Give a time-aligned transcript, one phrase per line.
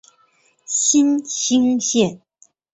[0.65, 2.23] 新兴线